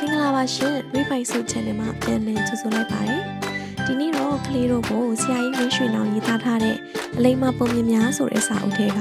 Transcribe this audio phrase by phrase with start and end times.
[0.00, 3.22] မင်္ဂလာပါရှင် Revive So Channel မှာပြန်လည်ကြိုဆိုလိုက်ပါတယ်
[3.86, 6.76] ဒီနေ့တော့ကလေးတို့ကိုဆရာကြီးဝင်းရွှေနောင်ရေးသားထားတဲ့
[7.16, 9.00] အလိမ္မာပုံမြင်များဆိုတဲ့စာအုပ်ထဲက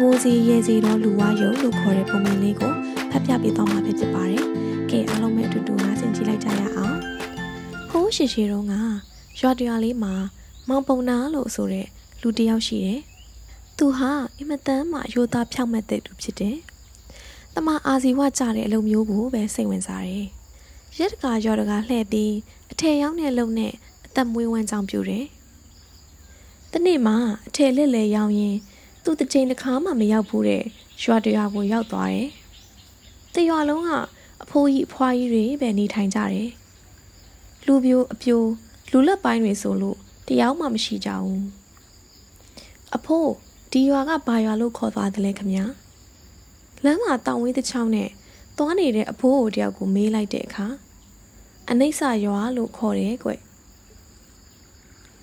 [0.00, 2.72] ငိုစီရဲစီတော့လူဝါယုံလို့ခေါ်တဲ့ပုံမြင်လေးကို
[3.10, 4.44] ဖတ်ပြပေးသွားမှာဖြစ်ပါတယ်
[4.90, 6.96] ကဲအားလုံးပဲအတူတူနားဆင်ကြည့်လိုက်ကြရအောင်
[7.90, 8.74] ဟိုးရှိရှိတော့က
[9.40, 10.14] ရွာတရွာလေးမှာ
[10.68, 11.86] မောင်ပုံနာလို့ဆိုတဲ့
[12.22, 13.00] လူတစ်ယောက်ရှိတယ်
[13.78, 16.56] သူဟာအင်မတန်မှရိုးသားဖြောက်မှတ်တဲ့သူဖြစ်တယ်
[17.58, 20.26] တမအာစီဝကြတဲ့အလုပ်မျိုးကိုပဲစိတ်ဝင်စားတယ်။
[20.98, 22.32] ရက်တကာရော်တကာလှည့်ပြီး
[22.72, 23.72] အထည်ရောက်တဲ့လုံနဲ့
[24.06, 25.26] အသက်မွေးဝမ်းကြောင်းပြူတယ်။
[26.72, 27.14] တနေ့မှ
[27.46, 28.56] အထည်လက်လေရောင်းရင်
[29.04, 30.64] သူ့တစ်ချိန်တစ်ခါမှမရောက်ဘူးတဲ့
[31.02, 32.28] ရွာတရွာကိုရောက်သွားတယ်။
[33.34, 33.90] တရွာလုံးက
[34.42, 36.50] အဖိုးကြီးအဖွားကြီးတွေပဲနေထိုင်ကြတယ်။
[37.66, 38.42] လူပြိုအပြို
[38.90, 41.42] လူလက်ပိုင်းတွေဆိုလို့တယောက်မှမရှိကြဘူး။
[42.96, 43.30] အဖိုး
[43.70, 45.66] ဒီရွာကဘာရွာလို့ခေါ်သွားတယ်လဲခမညာ။
[46.86, 48.10] လမ်းမှာတောင်ဝေးတစ်ချောင်းနဲ့
[48.56, 50.66] သွားနေတဲ့အဖိုးအိုတယောက်ကိုမေးလိုက်တဲ့အခါ
[51.70, 53.30] အနိစ္စရွာလို့ခေါ်တယ်ကွ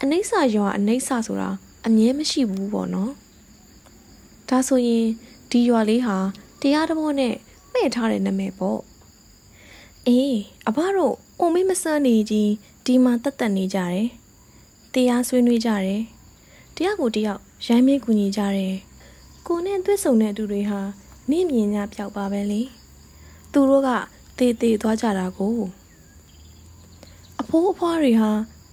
[0.02, 1.50] အနိစ္စရွာအနိစ္စဆိုတာ
[1.88, 3.12] အမြဲမရှိဘူးပေါ့နော်
[4.50, 5.06] ဒါဆိုရင်
[5.50, 6.18] ဒီရွာလေးဟာ
[6.62, 7.36] တရားတော်နဲ့
[7.72, 8.80] မှဲ့ထားတဲ့နာမည်ပေါ့
[10.08, 12.52] အေးအဘတို့အုံမေးမဆန်းနေကြီး
[12.86, 14.08] ဒီမှာတက်တက်နေကြတယ်
[14.94, 16.02] တရားဆွေးနွေးကြတယ်
[16.76, 18.76] တရားကိုတယောက်ရိုင်းမဲကူညီကြတယ်
[19.48, 20.82] ကိုနဲ့တွေ့ဆုံတဲ့သူတွေဟာ
[21.30, 22.62] နင့်မြင်냐ပျောက်ပါပဲလေ
[23.52, 23.90] သူတို့က
[24.38, 25.58] တေးသေးသွားကြတာကို
[27.42, 28.32] အဖိုးအဖွားတွေဟာ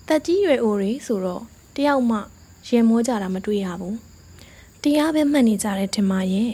[0.09, 1.43] တက်ကြီးရွယ်အိုတွေဆိုတော့
[1.75, 2.19] တယောက်မှ
[2.69, 3.97] ရင်မောကြတာမတွေ့ရဘူး
[4.83, 6.53] တရားပဲမှတ်နေကြတယ်ထင်ပါရဲ့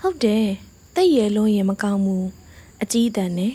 [0.00, 0.46] ဟုတ်တယ်
[0.94, 2.28] တိတ်ရလုံးရင်မကောင်းဘူး
[2.82, 3.54] အကြီးတန်းနဲ့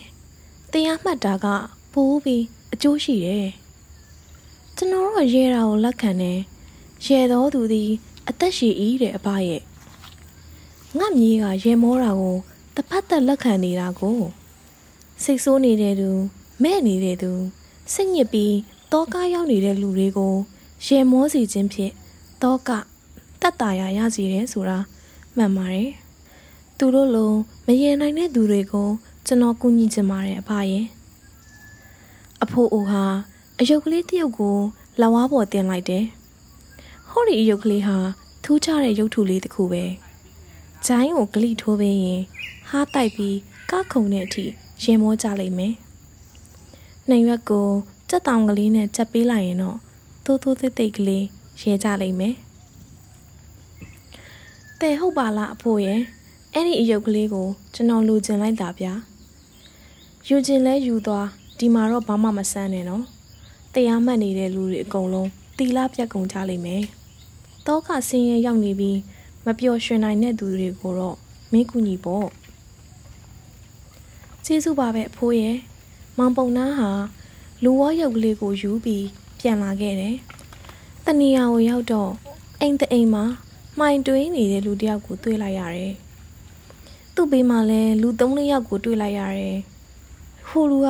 [0.72, 1.46] တရားမှတ်တာက
[1.94, 3.48] ပိုးပြီးအကျိုးရှိတယ်
[4.78, 6.40] ကျွန်တော်တို့ရဲတာကိုလက်ခံတယ်
[7.06, 7.90] ရဲတော်သူသည်
[8.30, 9.62] အသက်ရှည်ဤတဲ့အဖရဲ့
[11.00, 12.38] ငါမြေးကရေမောတာကို
[12.76, 14.20] တပတ်သက်လက်ခံနေတာကို
[15.24, 16.10] စိတ်ဆိုးနေတဲ့သူ
[16.64, 17.32] မဲ့နေတဲ့သူ
[17.94, 18.56] စိတ်ညစ်ပြီး
[18.92, 20.34] တောကားရောက်နေတဲ့လူတွေကို
[20.86, 21.94] ရေမောစီခြင်းဖြင့်
[22.44, 22.70] တောက
[23.42, 24.78] တတ်တာရရစီတယ်ဆိုတာ
[25.36, 25.92] မှန်ပါတယ်
[26.78, 27.34] သူတို့လို
[27.66, 28.90] မရေနိုင်တဲ့သူတွေကို
[29.26, 30.86] ကျွန်တော်ကူညီချင်ပါတယ်အဖရဲ့
[32.44, 33.04] အဖိုးအိုဟာ
[33.60, 34.58] အယုတ်ကလေးတယောက်ကို
[35.02, 36.06] လဝါပေါ်တင်လိုက်တယ်
[37.10, 37.98] ဟောဒီအယုတ်ကလေးဟာ
[38.44, 39.84] ထူးခြားတဲ့ရုပ်ထုလေးတစ်ခုပဲ
[40.88, 42.22] ဂျိုင်းကိုဂလိထိုးပေးရင်
[42.70, 43.38] ဟားတိုက်ပြီး
[43.72, 44.46] ကခုံတဲ့အထိ
[44.84, 45.74] ရင်မောကြလိမ့်မယ်။
[47.10, 47.68] နှိမ်ရွက်ကို
[48.10, 49.78] ကြက်တောင်ကလေးနဲ့ချက်ပေးလိုက်ရင်တော့
[50.26, 51.24] သိုးသိုးသိသိကလေး
[51.62, 52.36] ရဲကြလိမ့်မယ်။
[54.82, 56.02] တဲ့ဟုတ်ပါလားအဖိုးရဲ့
[56.54, 58.94] အဲ့ဒီအယုတ်ကလေးကိုကျွန်တော်လူကျင်လိုက်တာဗျာ။
[60.28, 61.28] ယူကျင်လဲယူသွား
[61.60, 63.04] ဒီမှာတော့ဘာမှမဆန်းနဲ့နော်။
[63.74, 66.84] တရားမှတ်နေတဲ့လူတွေအကုန်လုံးတီလာပြက်ကုန်ကြလိမ့်မယ်။
[67.68, 68.98] တောကဆင်းရဲရောက်နေပြီး
[69.46, 71.18] မပျော်ရွှင်နိုင်တဲ့သူတွေကိုတော့
[71.52, 72.28] မင်းကူညီပေါ့
[74.46, 75.58] ကျေးဇူးပါပဲအဖိုးရဲ့
[76.18, 76.92] မောင်ပုံနာဟာ
[77.64, 79.06] လူဝရုပ်ကလေးကိုယူပြီး
[79.40, 80.16] ပြန်လာခဲ့တယ်
[81.06, 82.12] တဏီယာကိုရောက်တော့
[82.62, 83.24] အိမ်တအိမ်မှာ
[83.80, 85.94] မှိုင်တွင်းနေတဲ့လူတယောက်ကိုတွေ့လိုက်ရတယ်
[87.16, 89.58] သူ့ဘေးမှာလည်းလူသုံးလေးယောက်ကိုတွေ့လိုက်ရတယ်
[90.48, 90.90] ဟိုလူက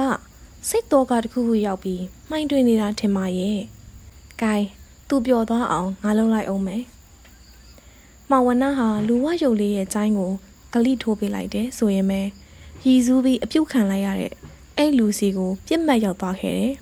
[0.70, 3.60] စိတ်တော်ကတခုခုရောက်ပြီးမှိုင်တွင်းနေတာထင်ပါရဲ့။
[4.42, 4.56] ကဲ
[5.08, 6.84] သူပျော်သွားအောင်ငါလုံးလိုက်အောင်မယ်။
[8.34, 10.32] မှဝနဟာလူဝရုပ်လေးရဲ့ကျိုင်းကို
[10.74, 12.22] ဂလိထိုးပေးလိုက်တယ်ဆိုရင်ပဲ
[12.86, 14.34] ရည်စူးပြီးအပြုတ်ခံလိုက်ရတဲ့
[14.78, 16.74] အဲ့လူစီကိုပြစ်မှတ်ရောက်သွားခဲ့တယ်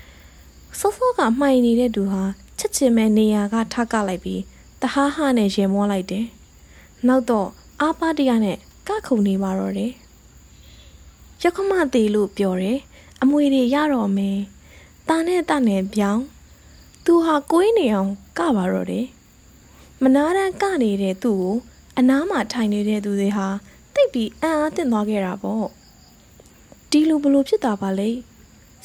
[0.78, 2.22] ။စောစောကမှိုင်နေတဲ့သူဟာ
[2.58, 4.42] ချက်ချင်မဲ့နေရာကထကလိုက်ပြီး
[4.80, 6.24] တဟားဟာနဲ့ရင်မောလိုက်တယ်။
[7.06, 7.48] နောက်တော့
[7.80, 8.56] အာပါတရနဲ့
[8.88, 9.92] ကခုန်နေပါတော့တယ်။
[11.42, 12.78] ရခမသေးလို့ပြောတယ်။
[13.22, 14.38] အမွေတွေရတော့မယ်။
[15.08, 16.22] တာနဲ့တာနဲ့ပြောင်း
[17.04, 19.06] သူဟာကိုင်းနေအောင်ကပါတော့တယ်။
[20.04, 21.56] မနာတမ်းကနေတဲ့သူ့ကို
[21.98, 23.48] အနားမှာထိုင်နေတဲ့သူတွေဟာ
[23.94, 25.66] တိတ်ပြီးအံ့အားသင့်သွားခဲ့တာပေါ့
[26.90, 28.10] ဒီလိုဘလို့ဖြစ်တာပါလေ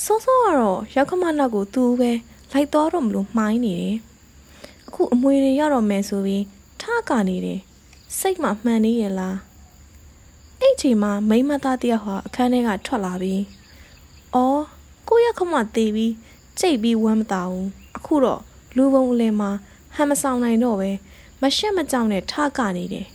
[0.04, 2.12] စောစောကတော့ရောက်ခမနောက်ကိုသူ့ပဲ
[2.52, 3.98] လိုက်တော့တော့မလို့မှိုင်းနေတယ်
[4.88, 6.44] အခုအမွေတွေရတော့မယ်ဆိုပြီး
[6.82, 7.60] ထကနေတယ်
[8.20, 9.38] စိတ်မှမှန်နေရလား
[10.60, 13.44] အဲ့ချိန်မှာမိမသားတယောက်ဟာအခန်းထဲကထွက်လာပြီး
[14.36, 14.62] အော်
[15.10, 16.14] ကိုရခမသေးပြီး
[16.60, 18.42] ကြိတ်ပြီးဝမ်းမတာဘူးအခုတော့
[18.76, 19.50] လူပုံအလဲမှာ
[19.95, 20.91] ဟန်မဆောင်နိုင်တော့ပဲ
[21.43, 23.07] မရှက်မကြောက်နဲ့ထကနေတယ်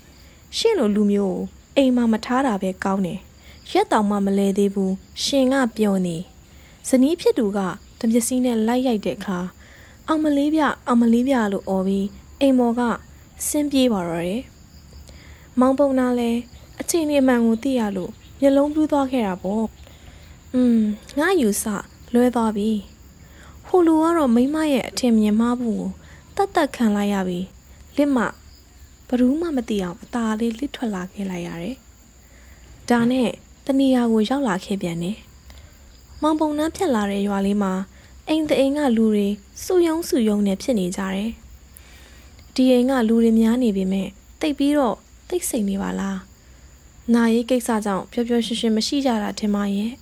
[0.57, 1.41] ရှင့်လိုလူမျိုးကို
[1.75, 3.19] အိမ်မှာမထားတာပဲကောင်းတယ်
[3.71, 4.93] ရက်တောင်မှမလဲသေးဘူး
[5.23, 6.17] ရှင်ကပြောနေ
[6.89, 7.59] ဇနီးဖြစ်သူက
[7.99, 9.39] တမျက်စိနဲ့လိုက်ရိုက်တဲ့အခါ
[10.07, 12.07] အောင်မလေးပြအောင်မလေးပြလို့អော်ပြီး
[12.39, 12.81] အိမ်မော်က
[13.47, 14.43] ဆင်းပြေးပါတော့တယ်
[15.59, 16.31] မောင်ပုံနာလဲ
[16.79, 18.11] အချိန်လေးမှန်ကိုသိရလို့
[18.41, 19.65] မျက်လုံးပြူးသွားခဲ့တာပေါ့
[20.53, 20.79] อืม
[21.19, 21.63] ငါယူစ
[22.13, 22.71] လွဲသွားပြီ
[23.65, 25.89] ဟိုလူကတော့မိမရဲ့အထင်မြင်မှားဖို့ကို
[26.40, 27.46] တတ်တတ်ခံလိုက်ရပြီး
[27.96, 28.18] လစ်မ
[29.08, 31.76] ဘရူးမှမသိအောင်အตาလေးလစ်ထွက်လာခဲ့လိုက်ရတယ်။
[32.88, 33.28] ဒါနဲ့
[33.66, 35.16] တနေရာကိုရောက်လာခဲ့ပြန်တယ်။
[36.22, 37.72] မောင်ပုံနှမ်းဖြတ်လာတဲ့ရွာလေးမှာ
[38.28, 39.28] အိမ်တအိမ်ကလူတွေ
[39.64, 41.30] စုယုံစုယုံနဲ့ဖြစ်နေကြတယ်။
[42.54, 44.08] ဒီအိမ်ကလူတွေများနေပေမဲ့
[44.40, 44.96] တိတ်ပြီးတော့
[45.28, 46.16] တိတ်ဆိတ်နေပါလား။
[47.14, 49.92] နာရေးကိစ္စကြောင့်ပျော်ပျော်ရွှင်ရွှင်မရှိကြတာထင်ပါရဲ့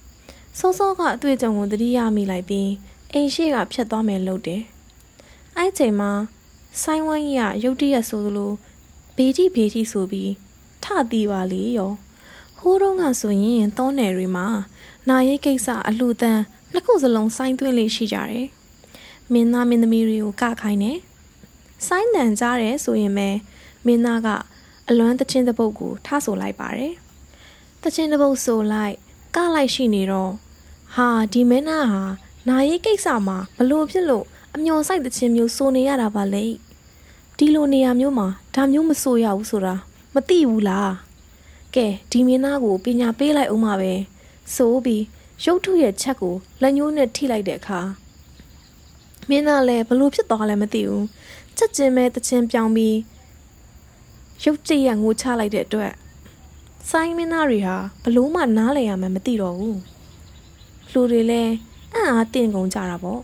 [0.58, 2.70] ။စောစောကအတွေ့အကြုံကိုသတိရမိလိုက်ပြီး
[3.12, 4.62] အိမ်ရှိကဖြတ်သွားမယ်လို့တယ်။
[5.56, 6.10] အဲ့ချိန်မှာ
[6.82, 8.52] ဆိုင်းဝိုင်းကြီးကရုတ်တရက်ဆိုသလို
[9.16, 10.32] ဘေးတိဘေးတိဆိုပြီး
[10.82, 11.92] ထတီးပါလေရော
[12.58, 14.46] ဟိုးတော့ကဆိုရင်တောနယ်တွေမှာ
[15.08, 18.46] နာရေးကိစ္စအလှတန်းနှစ်ခုစလုံးဆိုင်းသွင်းလေးရှိကြတယ်
[19.32, 20.98] မင်းသားမင်းသမီးတွေကိုကခိုင်းတယ်
[21.86, 23.28] ဆိုင်းတန်ကြားတယ်ဆိုရင်ပဲ
[23.86, 24.28] မင်းသားက
[24.88, 26.94] အလွမ်းတချင်းတပုတ်ကိုထဆိုလိုက်ပါတယ်
[27.82, 28.94] တချင်းတပုတ်ဆိုလိုက်
[29.36, 30.32] ကလိုက်ရှိနေတော့
[30.94, 32.02] ဟာဒီမင်းသားဟာ
[32.48, 34.26] နာရေးကိစ္စမှာဘလို့ဖြစ်လို့
[34.56, 36.46] အမျော်ဆိုင်တချင်းမျိုးစိုးနေရတာပါလေ
[37.36, 39.74] ဒီလိုနေရာမျိုးမှာဒါမျိုးမစိုးရဘူးဆိုတာ
[40.14, 40.92] မသိဘူးလား
[41.74, 43.92] ကဲဒီမင်းသားကိုပညာပေးလိုက်အောင်ပါပဲ
[44.54, 45.02] ဆိုပြီး
[45.44, 47.80] ရုတ်ထုရဲ့ချက်ကိုလက်ညှိုးနဲ့ထိလိုက်တဲ့အခါ
[49.28, 51.06] မင်းသားလည်းဘလို့ဖြစ်သွားလဲမသိဘူး
[51.56, 52.96] ချက်ချင်းပဲတချင်းပြောင်းပြီး
[54.44, 55.92] ရုတ်ကြည့်ရငိုချလိုက်တဲ့အတွက်
[56.90, 59.78] ဆိုင်းမင်းသားတွေဟာဘလို့မှနားလည်ရမှမသိတော့ဘူး
[60.92, 61.52] လူတွေလည်း
[61.94, 63.20] အံ့အားတင်ကုန်ကြတာပေါ့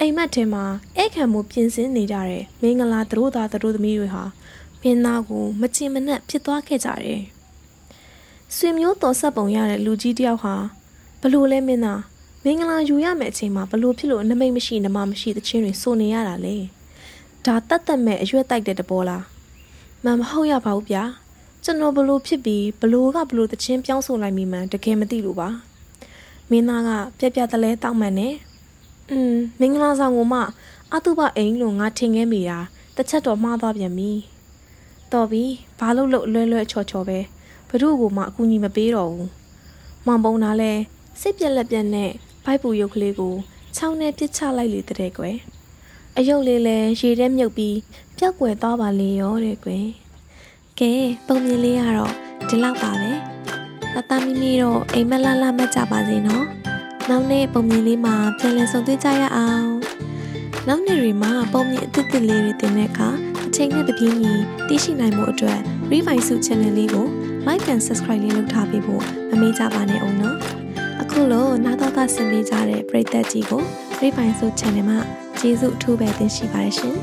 [0.00, 0.64] အိမ်မက်ထဲမှာ
[0.96, 4.24] အဲ့ခံမှုပြင်ဆင်နေကြတဲ့မင်္ဂလာသူတို့သားသူတို့သမီးတွေဟာ
[4.82, 7.22] မင်းသားကိုမချင်မနှက်ဖြစ်သွားခဲ့ကြတယ်။
[8.56, 10.54] ဆွေမျိုးတော်ဆက်ပုံရတဲ့လူကြီးတယောက်ဟာ
[11.22, 12.00] ဘလို့လဲမင်းသား
[12.44, 16.56] မင်္ဂလာယူရမယ့်အချိန်မှာဘလို့ဖြစ်လို့နမိတ်မရှိနမမရှိသချင်းတွေစိုးနေရတာလေ။
[17.46, 19.22] ဒါတတ်တတ်မဲ့အရွက်တိုက်တဲ့တဘောလား။
[20.04, 21.04] မမဟုတ်ရပါဘူးဗျာ။
[21.64, 25.48] ကျွန်တော်ဘလို့ဖြစ်ပြီးဘလို့ကဘလို့သချင်းပြောင်းဆိုလိုက်မိမှန်းတကယ်မသိလို့ပါ။
[26.50, 28.28] မင်းသားကပြက်ပြက်တလဲတောက်မှန်နေ။
[29.11, 30.39] อืมမင်္ဂလာဆောင်ကိုမှ
[30.93, 32.59] အတုပအိမ်လို့ငါထင်ခဲ့မိတာ
[32.95, 34.11] တစ်ချက်တော့မှားသွားပြန်ပြီ။
[35.13, 35.43] တော်ပြီ
[35.79, 37.19] ဘာလို့လို့လွဲလွဲချော်ချော်ပဲ
[37.69, 39.29] ဘ누구ကိုမှအကူအညီမပေးတော့ဘူး
[40.05, 40.73] မောင်ပုံနာလဲ
[41.21, 42.11] စိတ်ပြက်လက်ပြက်နဲ့
[42.45, 43.33] ဘိုက်ပူရုပ်ကလေးကို
[43.75, 45.37] ချောင်းနဲ့ပစ်ချလိုက်လေတဲ့ကွယ်
[46.17, 47.77] အယုတ်လေးလဲရေထဲမြုပ်ပြီး
[48.17, 49.85] ပျောက်ကွယ်သွားပါလေရောတဲ့ကွယ်
[50.79, 50.91] ကဲ
[51.27, 52.13] ပုံမြင်လေးကတော့
[52.47, 53.11] ဒီလောက်ပါပဲ
[53.95, 56.45] တတမီမီတော့အိမ်မလာလာမှတ်ကြပါစေနော်
[57.10, 59.68] နောက်နေ့ပုံမြင်လေးမှာပြန်လည်ဆုံတွေ့ကြရအောင်
[60.68, 63.08] နောက်နေ့တွေမှာပုံမြင်အသစ်သစ်လေးတွေတင်တဲ့အခါ
[63.46, 64.32] အချိန်နဲ့တပြေးညီ
[64.68, 65.58] သိရှိနိုင်မှုအတွက်
[65.90, 67.06] Revise စု channel လေးကို
[67.46, 70.36] like and subscribe လေးလုပ်ထားပေးဖို့မမေ့ကြပါနဲ့အောင်နော်
[71.02, 73.62] အခုလိုနားတော်သားဆင်ပေးကြတဲ့ပရိသတ်ကြီးကို
[74.02, 74.98] Revise စု channel မှာ
[75.38, 76.96] ကျေးဇူးအထူးပဲတင်ရှိပါတယ်ရှင်